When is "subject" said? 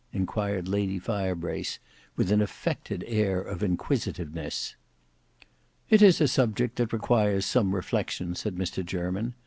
6.27-6.77